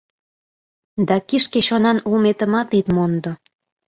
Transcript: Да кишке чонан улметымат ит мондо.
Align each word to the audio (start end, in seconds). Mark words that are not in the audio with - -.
Да 1.07 1.15
кишке 1.27 1.59
чонан 1.67 1.97
улметымат 2.09 2.69
ит 2.79 2.87
мондо. 2.95 3.31